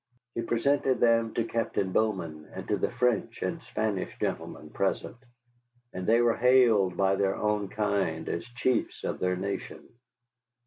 He 0.33 0.41
presented 0.41 0.99
them 0.99 1.35
to 1.35 1.43
Captain 1.43 1.91
Bowman 1.91 2.49
and 2.55 2.67
to 2.69 2.75
the 2.77 2.89
French 2.89 3.43
and 3.43 3.61
Spanish 3.69 4.11
gentlemen 4.19 4.71
present, 4.71 5.15
and 5.93 6.07
they 6.07 6.21
were 6.21 6.35
hailed 6.37 6.97
by 6.97 7.17
their 7.17 7.35
own 7.35 7.67
kind 7.67 8.27
as 8.27 8.43
chiefs 8.55 9.03
of 9.03 9.19
their 9.19 9.35
nation. 9.35 9.87